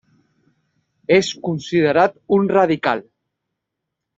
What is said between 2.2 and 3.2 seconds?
un radical.